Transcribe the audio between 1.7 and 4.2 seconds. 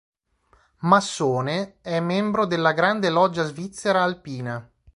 è membro della "Grande Loggia svizzera